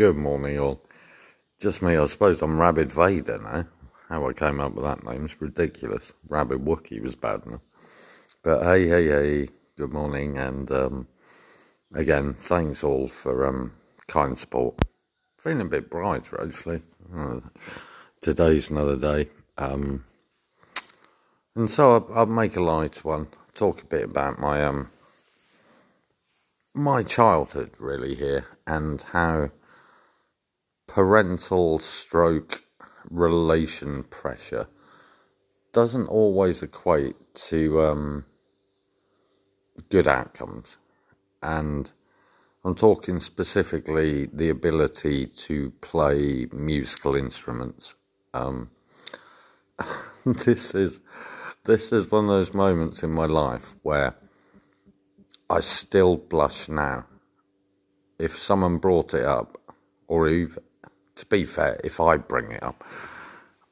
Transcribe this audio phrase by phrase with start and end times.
[0.00, 0.80] Good morning, all.
[1.58, 3.66] Just me, I suppose I'm Rabid Vader now.
[4.08, 6.14] How I came up with that name's ridiculous.
[6.26, 7.60] Rabid Wookie was bad enough.
[8.42, 11.08] But hey, hey, hey, good morning, and um,
[11.92, 13.74] again, thanks all for um,
[14.08, 14.76] kind support.
[15.36, 16.80] Feeling a bit brighter, actually.
[17.14, 17.40] Uh,
[18.22, 19.28] today's another day.
[19.58, 20.06] Um,
[21.54, 24.92] and so I'll, I'll, make a light one, talk a bit about my um,
[26.72, 29.50] my childhood, really, here, and how
[30.90, 32.64] parental stroke
[33.08, 34.66] relation pressure
[35.72, 38.24] doesn't always equate to um,
[39.88, 40.78] good outcomes.
[41.44, 41.92] And
[42.64, 47.94] I'm talking specifically the ability to play musical instruments.
[48.34, 48.70] Um,
[50.26, 50.98] this is
[51.66, 54.16] this is one of those moments in my life where
[55.48, 57.06] I still blush now.
[58.18, 59.56] If someone brought it up,
[60.08, 60.62] or even
[61.16, 62.84] to be fair, if I bring it up,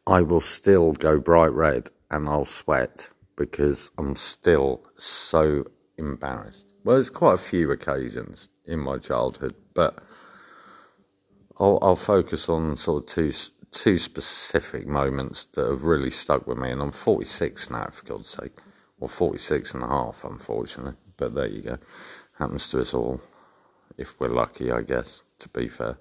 [0.06, 5.64] I will still go bright red and I'll sweat because I'm still so
[5.96, 6.66] embarrassed.
[6.84, 10.02] Well, there's quite a few occasions in my childhood, but
[11.58, 13.32] I'll, I'll focus on sort of two
[13.70, 16.70] two specific moments that have really stuck with me.
[16.70, 18.56] And I'm 46 now, for God's sake,
[18.98, 20.94] or 46 and a half, unfortunately.
[21.16, 21.78] But there you go.
[22.38, 23.20] Happens to us all,
[23.96, 25.22] if we're lucky, I guess.
[25.40, 25.98] To be fair.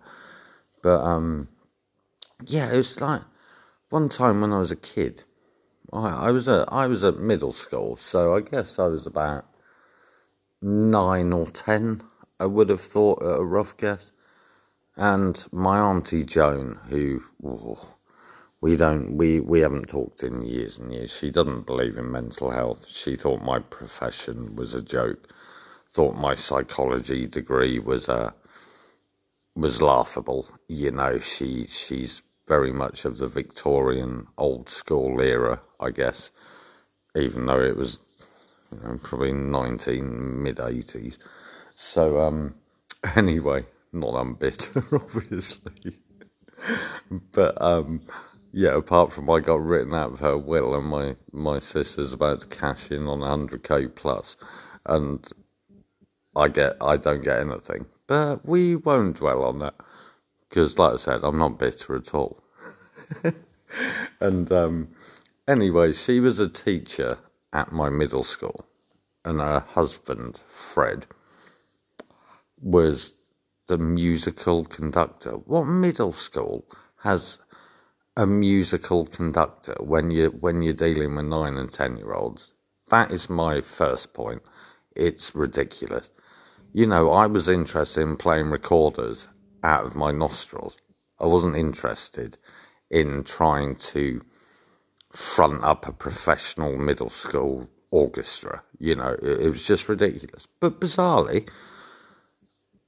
[0.88, 1.50] But um,
[2.46, 3.24] yeah, it was like
[3.90, 5.26] one time when I was a kid.
[5.92, 9.46] I, I was at I was at middle school, so I guess I was about
[10.62, 12.04] nine or ten.
[12.40, 14.14] I would have thought a rough guess.
[14.96, 17.96] And my auntie Joan, who oh,
[18.62, 21.12] we don't we we haven't talked in years and years.
[21.14, 22.88] She doesn't believe in mental health.
[22.88, 25.34] She thought my profession was a joke.
[25.92, 28.36] Thought my psychology degree was a
[29.58, 30.48] was laughable.
[30.68, 36.32] You know, she she's very much of the Victorian old school era, I guess,
[37.16, 38.00] even though it was
[38.72, 41.18] you know, probably 19 mid 80s.
[41.76, 42.56] So, um,
[43.16, 45.98] anyway, not I'm bitter, obviously.
[47.34, 48.02] but, um,
[48.54, 52.42] yeah, apart from I got written out of her will and my, my sister's about
[52.42, 54.38] to cash in on 100k plus,
[54.86, 55.28] and
[56.36, 57.88] I get I don't get anything.
[58.08, 59.76] But we won't dwell on that
[60.50, 62.42] because, like I said, I'm not bitter at all.
[64.22, 64.90] and um,
[65.48, 67.20] anyway, she was a teacher
[67.52, 68.66] at my middle school,
[69.26, 71.08] and her husband, Fred,
[72.62, 73.14] was
[73.68, 75.32] the musical conductor.
[75.32, 76.66] What middle school
[77.04, 77.40] has
[78.16, 82.54] a musical conductor when you when you're dealing with nine and ten year olds?
[82.90, 84.42] That is my first point.
[84.96, 86.10] It's ridiculous
[86.74, 89.28] you know, I was interested in playing recorders
[89.64, 90.78] out of my nostrils.
[91.20, 92.38] I wasn't interested
[92.90, 94.22] in trying to
[95.12, 98.64] front up a professional middle school orchestra.
[98.80, 100.48] You know, it, it was just ridiculous.
[100.60, 101.50] But bizarrely,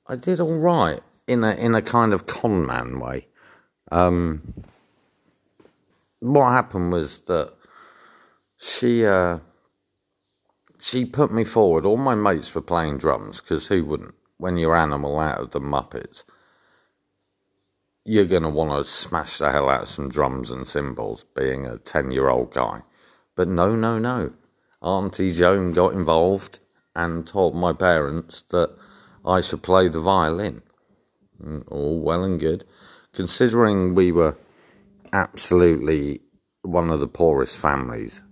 [0.08, 3.28] I did all right in a in a kind of con man way.
[3.92, 4.54] Um,
[6.20, 7.54] what happened was that
[8.58, 9.40] she uh,
[10.80, 11.86] she put me forward.
[11.86, 14.16] All my mates were playing drums because who wouldn't?
[14.38, 16.24] When you're animal out of the Muppets,
[18.06, 21.68] you're going to want to smash the hell out of some drums and cymbals, being
[21.68, 22.82] a 10 year old guy.
[23.36, 24.34] But no, no, no.
[24.82, 26.60] Auntie Joan got involved
[26.96, 28.76] and told my parents that
[29.26, 30.62] I should play the violin.
[31.44, 32.64] Mm, all well and good.
[33.12, 34.38] Considering we were
[35.12, 36.22] absolutely
[36.62, 38.24] one of the poorest families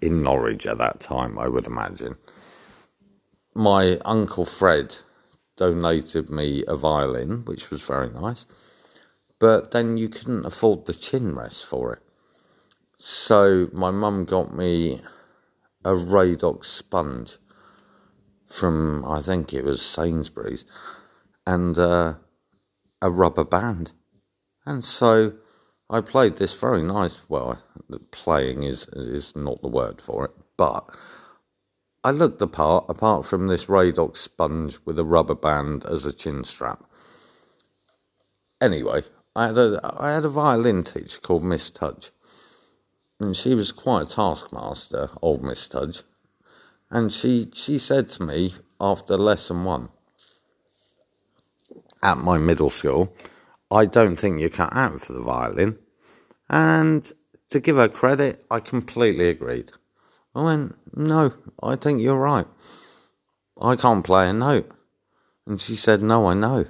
[0.00, 2.16] in Norwich at that time, I would imagine.
[3.54, 4.98] My uncle Fred
[5.56, 8.46] donated me a violin, which was very nice,
[9.38, 12.02] but then you couldn't afford the chin rest for it.
[12.98, 15.02] So my mum got me
[15.84, 17.38] a Radox sponge
[18.46, 20.64] from, I think it was Sainsbury's,
[21.46, 22.14] and uh,
[23.00, 23.92] a rubber band.
[24.66, 25.34] And so
[25.92, 27.18] I played this very nice.
[27.28, 27.60] Well,
[28.12, 30.88] playing is is not the word for it, but
[32.04, 32.84] I looked the part.
[32.88, 36.84] Apart from this Radox sponge with a rubber band as a chin strap.
[38.60, 39.02] Anyway,
[39.34, 42.12] I had a I had a violin teacher called Miss Tudge,
[43.18, 46.04] and she was quite a taskmaster, old Miss Tudge,
[46.88, 49.88] and she she said to me after lesson one
[52.00, 53.12] at my middle school
[53.70, 55.78] I don't think you're cut out for the violin.
[56.48, 57.10] And
[57.50, 59.72] to give her credit, I completely agreed.
[60.34, 61.32] I went, No,
[61.62, 62.46] I think you're right.
[63.60, 64.70] I can't play a note.
[65.46, 66.66] And she said, No, I know.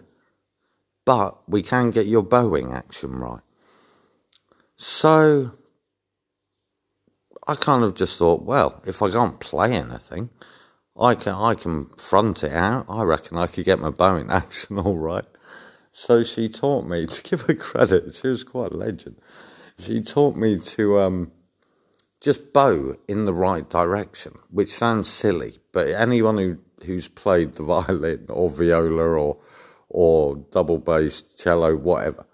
[1.05, 3.43] but we can get your bowing action right.
[4.77, 5.53] So
[7.47, 10.31] I kind of just thought, well, if I can't play anything,
[10.99, 12.87] I can I can front it out.
[12.89, 15.25] I reckon I could get my bowing action all right.
[15.93, 18.15] So she taught me to give her credit.
[18.15, 19.21] She was quite a legend.
[19.79, 21.33] She taught me to um,
[22.21, 27.63] just bow in the right direction, which sounds silly, but anyone who who's played the
[27.65, 29.39] violin or viola or
[29.89, 32.27] or double bass, cello, whatever,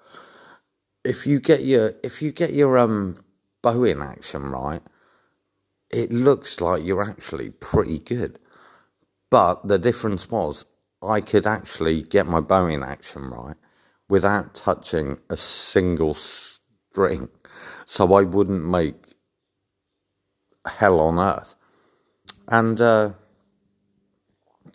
[1.05, 3.25] if you get your if you get your um
[3.63, 4.83] bowing action right,
[5.91, 8.39] it looks like you're actually pretty good.
[9.31, 10.65] But the difference was
[11.07, 13.57] I could actually get my bowing action right
[14.09, 17.29] without touching a single string,
[17.85, 19.15] so I wouldn't make
[20.67, 21.55] hell on earth.
[22.49, 23.13] And uh,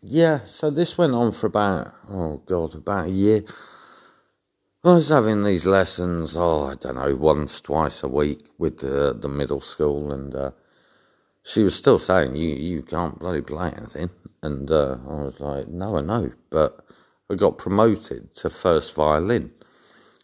[0.01, 3.43] yeah, so this went on for about, oh God, about a year.
[4.83, 9.15] I was having these lessons, oh, I don't know, once, twice a week with the,
[9.17, 10.51] the middle school, and uh,
[11.43, 14.09] she was still saying, you, you can't bloody play anything.
[14.43, 16.83] And uh, I was like, no, I know, but
[17.29, 19.51] I got promoted to first violin.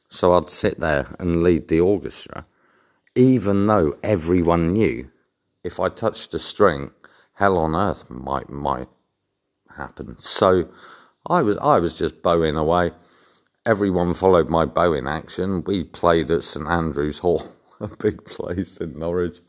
[0.09, 2.45] So I'd sit there and lead the orchestra,
[3.15, 5.11] even though everyone knew
[5.63, 6.91] if I touched a string,
[7.33, 8.87] hell on earth might might
[9.75, 10.17] happen.
[10.19, 10.69] So
[11.27, 12.91] I was I was just bowing away.
[13.65, 15.63] Everyone followed my bowing action.
[15.65, 17.43] We played at St Andrew's Hall,
[17.79, 19.39] a big place in Norwich.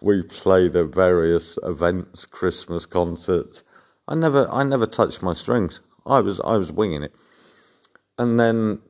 [0.00, 3.64] We played at various events, Christmas concerts.
[4.08, 5.80] I never I never touched my strings.
[6.06, 7.14] I was I was winging it.
[8.18, 8.80] And then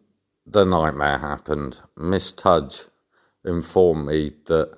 [0.47, 1.81] the nightmare happened.
[1.97, 2.85] Miss Tudge
[3.45, 4.77] informed me that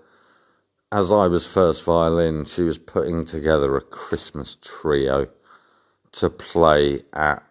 [0.90, 5.28] as I was first violin, she was putting together a Christmas trio
[6.12, 7.42] to play at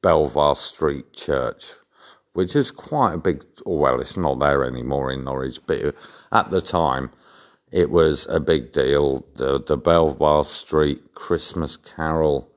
[0.00, 1.74] Belvoir Street Church,
[2.34, 5.94] which is quite a big, well, it's not there anymore in Norwich, but
[6.30, 7.10] at the time
[7.72, 9.24] it was a big deal.
[9.34, 12.50] The, the Belvoir Street Christmas Carol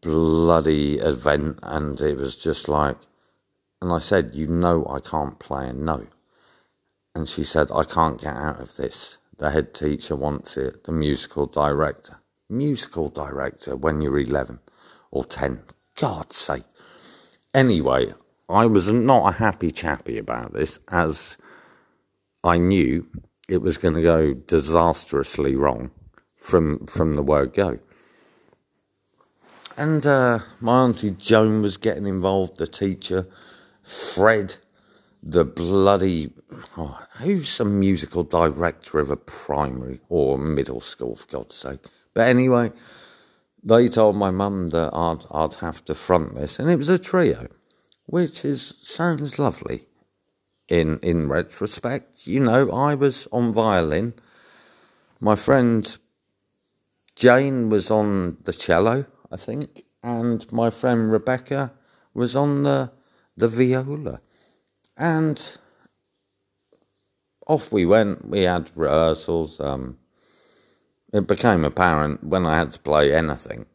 [0.00, 2.96] bloody event, and it was just like,
[3.80, 6.10] and I said, You know, I can't play a note.
[7.14, 9.18] And she said, I can't get out of this.
[9.38, 12.20] The head teacher wants it, the musical director.
[12.50, 14.60] Musical director when you're 11
[15.10, 15.62] or 10.
[15.94, 16.64] God's sake.
[17.54, 18.14] Anyway,
[18.48, 21.36] I was not a happy chappy about this as
[22.42, 23.06] I knew
[23.48, 25.90] it was going to go disastrously wrong
[26.36, 27.78] from from the word go.
[29.76, 33.28] And uh, my auntie Joan was getting involved, the teacher,
[33.84, 34.56] Fred,
[35.22, 36.32] the bloody
[36.76, 41.80] oh, who's a musical director of a primary or middle school for God's sake.
[42.14, 42.72] But anyway,
[43.62, 46.98] they told my mum that I'd I'd have to front this, and it was a
[46.98, 47.48] trio,
[48.08, 49.84] which is sounds lovely.
[50.68, 54.14] In in retrospect, you know, I was on violin.
[55.20, 55.96] My friend
[57.14, 61.72] Jane was on the cello, I think, and my friend Rebecca
[62.14, 62.92] was on the
[63.36, 64.20] the viola.
[64.96, 65.58] And
[67.46, 68.26] off we went.
[68.26, 69.60] We had rehearsals.
[69.60, 69.98] Um,
[71.12, 73.66] it became apparent when I had to play anything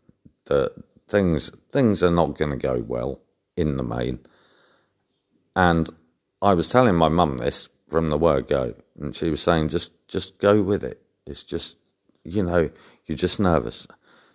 [0.46, 0.74] that
[1.08, 3.20] things things are not going to go well
[3.56, 4.20] in the main.
[5.56, 5.90] And
[6.42, 9.92] I was telling my mum this from the word go, and she was saying, "Just
[10.08, 11.02] just go with it.
[11.26, 11.78] It's just
[12.24, 12.70] you know
[13.06, 13.88] you're just nervous."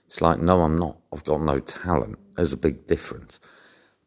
[0.06, 0.96] It's like, no, I'm not.
[1.12, 2.18] I've got no talent.
[2.34, 3.38] There's a big difference.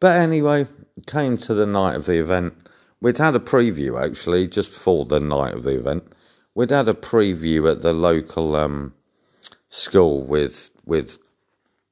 [0.00, 0.66] But anyway,
[1.06, 2.54] came to the night of the event
[3.02, 6.04] We'd had a preview actually just before the night of the event.
[6.54, 8.94] We'd had a preview at the local um,
[9.70, 11.18] school with with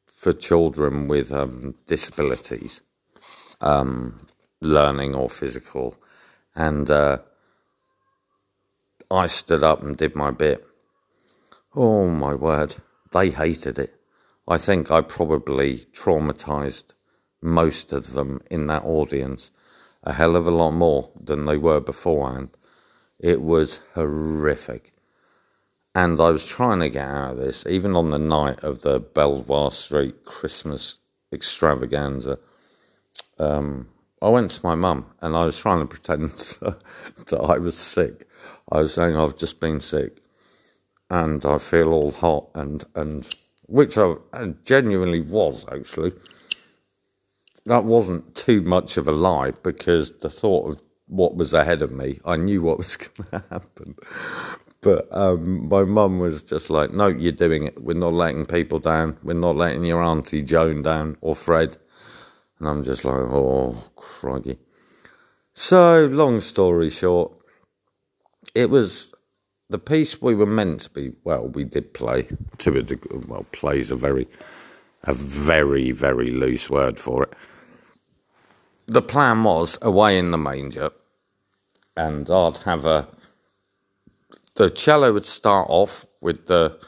[0.06, 2.80] for children with um, disabilities,
[3.60, 4.26] um,
[4.60, 5.96] learning or physical,
[6.54, 7.18] and uh,
[9.10, 10.66] I stood up and did my bit.
[11.74, 12.76] Oh my word,
[13.12, 13.94] they hated it.
[14.46, 16.94] I think I probably traumatized
[17.42, 19.50] most of them in that audience
[20.02, 22.50] a hell of a lot more than they were beforehand.
[23.18, 24.92] It was horrific.
[25.94, 29.00] And I was trying to get out of this, even on the night of the
[29.00, 30.98] Belvoir Street Christmas
[31.32, 32.38] extravaganza.
[33.38, 33.88] Um,
[34.22, 38.28] I went to my mum and I was trying to pretend that I was sick.
[38.70, 40.18] I was saying I've just been sick
[41.08, 43.26] and I feel all hot and, and
[43.66, 44.14] which I,
[44.64, 46.12] genuinely was actually
[47.66, 51.90] that wasn't too much of a lie because the thought of what was ahead of
[51.90, 53.96] me, I knew what was going to happen.
[54.80, 57.82] But um, my mum was just like, "No, you're doing it.
[57.82, 59.18] We're not letting people down.
[59.22, 61.76] We're not letting your auntie Joan down or Fred."
[62.60, 64.58] And I'm just like, oh, crikey.
[65.54, 67.32] So, long story short,
[68.54, 69.12] it was
[69.70, 71.12] the piece we were meant to be.
[71.24, 73.20] Well, we did play to a degree.
[73.26, 74.28] Well, plays a very,
[75.04, 77.32] a very, very loose word for it.
[78.86, 80.90] The plan was away in the manger,
[81.96, 83.08] and I'd have a.
[84.56, 86.78] The cello would start off with the,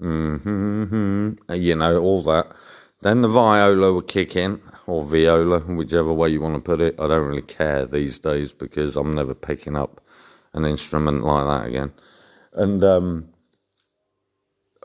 [0.00, 2.46] mm-hmm, you know, all that.
[3.02, 4.60] Then the viola would kick in,
[4.92, 6.94] or viola, whichever way you want to put it.
[6.98, 10.02] I don't really care these days because I'm never picking up
[10.52, 11.92] an instrument like that again.
[12.52, 13.28] And um,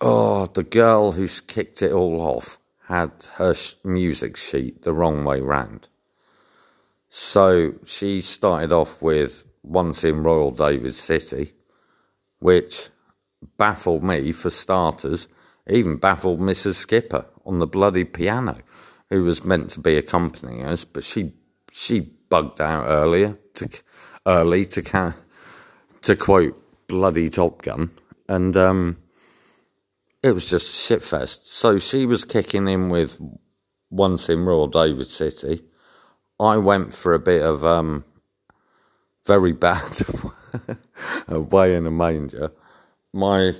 [0.02, 5.42] oh, the girl who's kicked it all off had her music sheet the wrong way
[5.42, 5.90] round.
[7.10, 11.52] So she started off with Once in Royal David City,
[12.40, 12.88] which
[13.58, 15.28] baffled me for starters,
[15.70, 16.76] even baffled Mrs.
[16.76, 18.60] Skipper on the bloody piano
[19.10, 21.34] who was meant to be accompanying us, but she
[21.72, 22.00] she
[22.30, 23.70] bugged out earlier to
[24.26, 25.16] early to
[26.02, 27.92] to quote bloody Top Gun,
[28.28, 28.98] and um,
[30.24, 31.46] it was just shitfest.
[31.46, 33.20] So she was kicking in with
[33.90, 35.64] once in Royal David City.
[36.40, 38.04] I went for a bit of um,
[39.26, 40.02] very bad
[41.28, 42.52] away in a manger.
[43.14, 43.54] My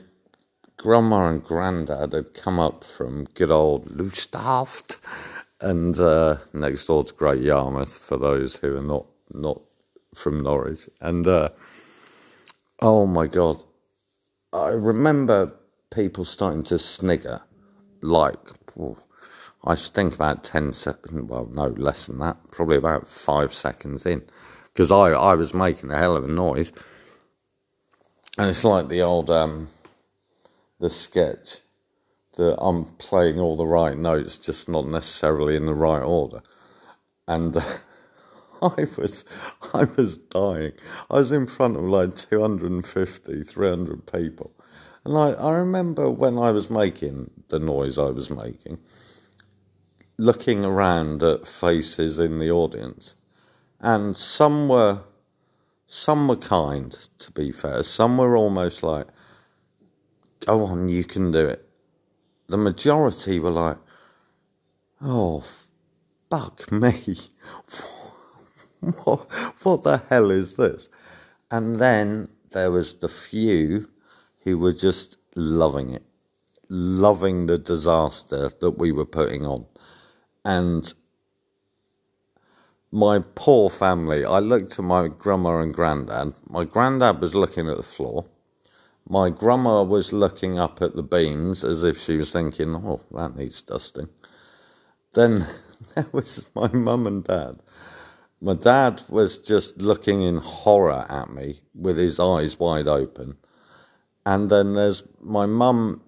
[0.78, 4.98] grandma and granddad had come up from good old Lowestoft
[5.60, 9.62] and uh, next door to Great Yarmouth for those who are not not
[10.14, 10.90] from Norwich.
[11.02, 11.50] And uh,
[12.82, 13.64] oh my god,
[14.54, 15.54] I remember
[15.92, 17.42] people starting to snigger,
[18.02, 18.40] like
[18.80, 18.98] oh,
[19.64, 21.30] I should think about ten seconds.
[21.30, 24.24] Well, no, less than that, probably about five seconds in,
[24.74, 26.72] because I I was making a hell of a noise,
[28.38, 29.70] and it's like the old um,
[30.80, 31.62] the sketch
[32.38, 36.42] that I'm playing all the right notes, just not necessarily in the right order.
[37.28, 37.78] And uh,
[38.62, 39.26] I was,
[39.74, 40.74] I was dying.
[41.10, 44.52] I was in front of like 250, 300 people.
[45.04, 48.78] And I, I remember when I was making the noise I was making,
[50.18, 53.16] looking around at faces in the audience.
[53.80, 55.02] And some were,
[55.88, 57.82] some were kind, to be fair.
[57.82, 59.08] Some were almost like,
[60.46, 61.67] go on, you can do it
[62.48, 63.78] the majority were like,
[65.02, 65.44] oh,
[66.30, 67.18] fuck me.
[68.80, 69.20] what,
[69.64, 70.90] what the hell is this?
[71.52, 73.90] And then there was the few
[74.44, 76.04] who were just loving it,
[76.70, 79.66] loving the disaster that we were putting on.
[80.46, 80.94] And
[82.92, 86.34] my poor family, I looked at my grandma and granddad.
[86.50, 88.26] My granddad was looking at the floor
[89.10, 93.36] my grandma was looking up at the beams as if she was thinking, oh, that
[93.36, 94.10] needs dusting.
[95.14, 95.48] Then
[95.96, 97.60] there was my mum and dad.
[98.42, 103.38] My dad was just looking in horror at me with his eyes wide open.
[104.26, 106.02] And then there's my mum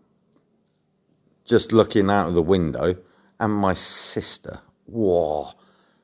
[1.46, 2.96] just looking out of the window,
[3.40, 4.60] and my sister.
[4.86, 5.50] Whoa,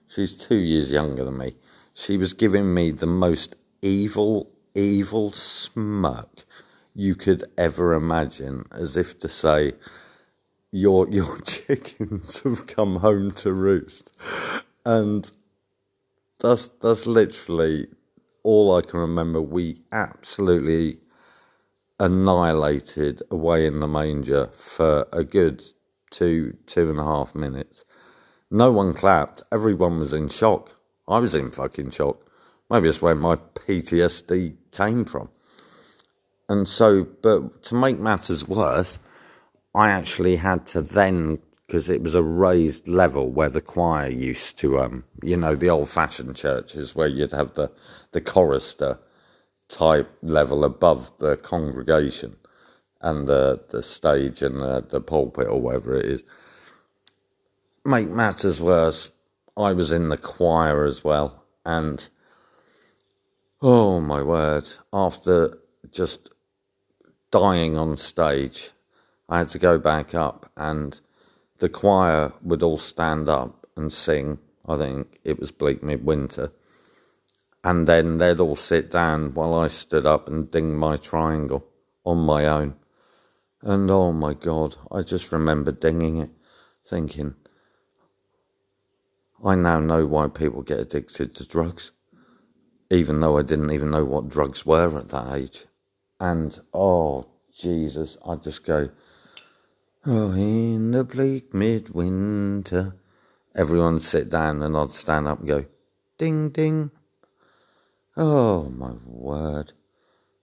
[0.08, 1.56] she's two years younger than me.
[1.94, 6.46] She was giving me the most evil, evil smirk
[6.96, 9.74] you could ever imagine, as if to say,
[10.72, 14.12] your your chickens have come home to roost,
[14.86, 15.32] and
[16.40, 17.88] that's that's literally
[18.44, 19.42] all I can remember.
[19.42, 21.00] We absolutely
[22.00, 25.64] annihilated away in the manger for a good
[26.12, 27.86] two two and a half minutes.
[28.52, 29.44] No one clapped.
[29.52, 30.80] Everyone was in shock.
[31.08, 32.30] I was in fucking shock.
[32.70, 35.30] Maybe that's where my PTSD came from.
[36.48, 39.00] And so, but to make matters worse,
[39.74, 44.58] I actually had to then, because it was a raised level where the choir used
[44.60, 47.72] to, um, you know, the old fashioned churches where you'd have the,
[48.12, 49.00] the chorister
[49.68, 52.36] type level above the congregation
[53.02, 56.24] and the, the stage and the, the pulpit or whatever it is.
[57.84, 59.12] Make matters worse,
[59.58, 61.44] I was in the choir as well.
[61.66, 62.08] And
[63.62, 65.58] oh my word, after
[65.92, 66.30] just
[67.32, 68.72] dying on stage,
[69.28, 71.00] I had to go back up, and
[71.60, 74.40] the choir would all stand up and sing.
[74.68, 76.52] I think it was Bleak Midwinter.
[77.64, 81.66] And then they'd all sit down while I stood up and ding my triangle
[82.04, 82.76] on my own.
[83.62, 86.30] And oh my God, I just remember dinging it,
[86.86, 87.34] thinking,
[89.44, 91.92] I now know why people get addicted to drugs,
[92.90, 95.66] even though I didn't even know what drugs were at that age.
[96.20, 98.90] And oh, Jesus, I just go,
[100.08, 102.96] Oh, in the bleak midwinter,
[103.56, 105.66] everyone sit down and I'd stand up and go,
[106.20, 106.92] ding, ding.
[108.16, 109.74] Oh, my word.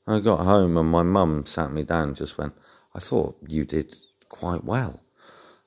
[0.05, 2.55] I got home and my mum sat me down and just went,
[2.93, 3.97] I thought you did
[4.29, 5.00] quite well.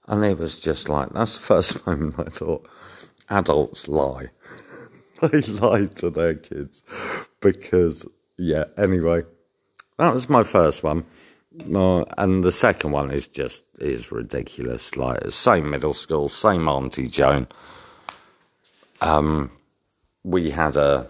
[0.07, 2.67] And it was just like, that's the first moment I thought,
[3.29, 4.31] adults lie.
[5.21, 6.83] they lie to their kids
[7.39, 8.05] because,
[8.37, 9.23] yeah, anyway,
[9.97, 11.05] that was my first one.
[11.73, 14.95] Uh, and the second one is just, is ridiculous.
[14.95, 17.47] Like, same middle school, same Auntie Joan.
[19.01, 19.51] Um,
[20.23, 21.09] we had a,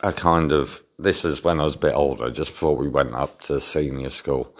[0.00, 3.14] a kind of, this is when I was a bit older, just before we went
[3.14, 4.56] up to senior school.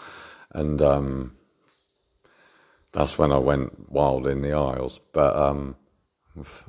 [0.52, 1.36] And, um,
[2.92, 5.00] that's when I went wild in the aisles.
[5.12, 5.74] But um,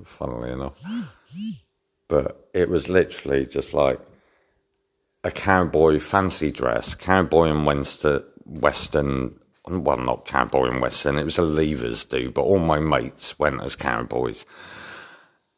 [0.04, 0.74] funnily enough,
[2.08, 4.00] but it was literally just like
[5.26, 9.40] a cowboy fancy dress, cowboy and Western, Western.
[9.68, 11.18] Well, not cowboy and Western.
[11.18, 14.46] It was a levers do, but all my mates went as cowboys.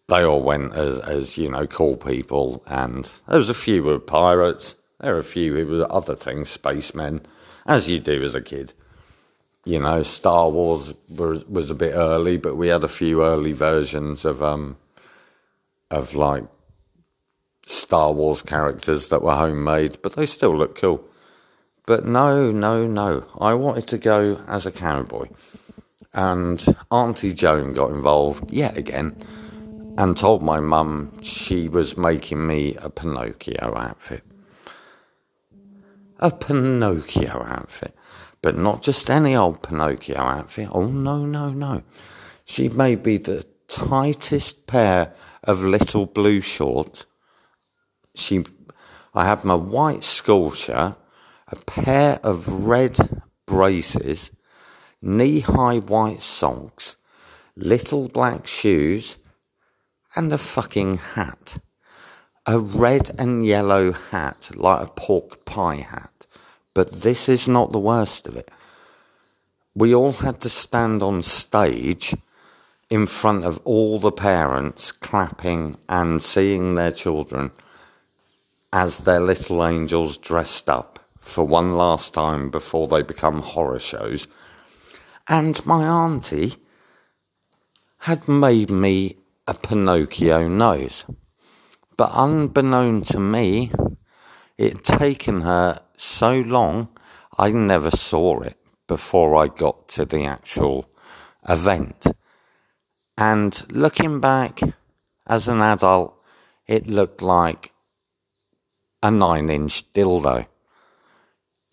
[0.07, 3.89] They all went as, as you know, cool people, and there was a few who
[3.89, 4.75] were pirates.
[5.01, 7.25] There were a few who were other things, spacemen,
[7.65, 8.74] as you do as a kid
[9.67, 13.51] you know, Star Wars was was a bit early, but we had a few early
[13.51, 14.77] versions of um
[15.91, 16.45] of like
[17.67, 21.03] Star Wars characters that were homemade, but they still look cool.
[21.86, 23.25] But no, no, no.
[23.39, 25.27] I wanted to go as a cowboy.
[26.13, 29.21] And Auntie Joan got involved yet again
[29.97, 34.24] and told my mum she was making me a Pinocchio outfit.
[36.19, 37.93] A Pinocchio outfit.
[38.41, 40.69] But not just any old Pinocchio outfit.
[40.71, 41.83] Oh, no, no, no.
[42.45, 47.05] She made me the tightest pair of little blue shorts.
[48.17, 48.43] She,
[49.13, 50.95] I have my white shirt,
[51.47, 54.31] a pair of red braces,
[55.01, 56.97] knee high white socks,
[57.55, 59.17] little black shoes,
[60.15, 61.59] and a fucking hat.
[62.47, 66.25] A red and yellow hat, like a pork pie hat.
[66.73, 68.49] But this is not the worst of it.
[69.75, 72.15] We all had to stand on stage
[72.89, 77.51] in front of all the parents clapping and seeing their children
[78.71, 84.27] as their little angels dressed up for one last time before they become horror shows.
[85.27, 86.56] And my auntie
[87.99, 91.06] had made me a Pinocchio nose.
[91.97, 93.71] But unbeknown to me,
[94.58, 96.89] it had taken her so long,
[97.38, 100.89] I never saw it before I got to the actual
[101.47, 102.08] event.
[103.17, 104.60] And looking back
[105.25, 106.15] as an adult,
[106.67, 107.71] it looked like
[109.03, 110.47] a nine inch dildo.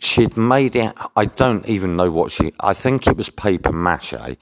[0.00, 4.36] She'd made it, I don't even know what she, I think it was paper mache,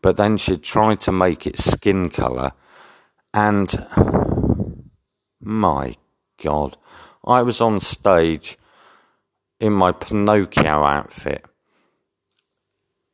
[0.00, 2.52] but then she'd tried to make it skin colour.
[3.34, 3.86] And
[5.40, 5.96] my
[6.42, 6.76] God,
[7.24, 8.58] I was on stage
[9.60, 11.44] in my Pinocchio outfit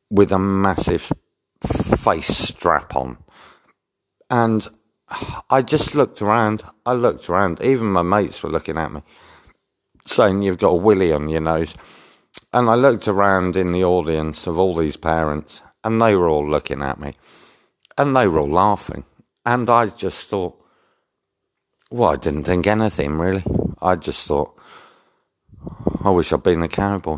[0.09, 1.11] with a massive
[1.61, 3.17] face strap on.
[4.29, 4.67] And
[5.49, 6.63] I just looked around.
[6.85, 7.61] I looked around.
[7.61, 9.01] Even my mates were looking at me,
[10.05, 11.75] saying, You've got a willy on your nose.
[12.53, 16.47] And I looked around in the audience of all these parents, and they were all
[16.47, 17.13] looking at me.
[17.97, 19.03] And they were all laughing.
[19.45, 20.55] And I just thought,
[21.91, 23.43] well, I didn't think anything really.
[23.81, 24.57] I just thought,
[26.03, 27.17] I wish I'd been a cowboy.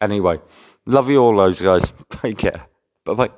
[0.00, 0.40] Anyway,
[0.86, 1.92] love you all, those guys.
[2.10, 2.66] Take care.
[3.04, 3.30] Bye bye.